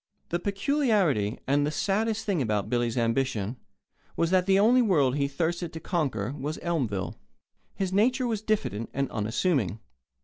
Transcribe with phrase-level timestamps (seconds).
[0.29, 3.57] The peculiarity and the saddest thing about Billy's ambition
[4.15, 7.17] was that the only world he thirsted to conquer was Elmville.
[7.75, 9.79] His nature was diffident and unassuming.